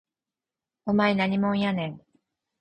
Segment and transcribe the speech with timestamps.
[0.87, 2.01] お前何もんやねん